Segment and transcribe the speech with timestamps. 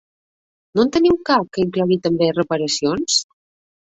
[0.77, 3.19] No en teniu cap que inclogui també reparacions?